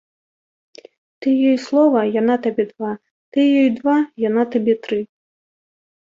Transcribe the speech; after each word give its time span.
Ты 1.25 1.33
ёй 1.49 1.57
слова, 1.65 2.01
яна 2.21 2.35
табе 2.45 2.65
два, 2.71 2.91
ты 3.37 3.45
ёй 3.59 3.69
два, 3.79 3.97
яна 4.27 4.43
табе 4.55 4.73
тры. 4.87 4.99